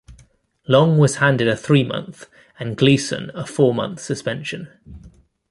[0.67, 4.67] Long was handed a three-month and Gleeson a four-month suspension.